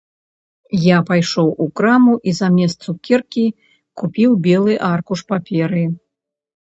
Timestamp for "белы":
4.47-4.73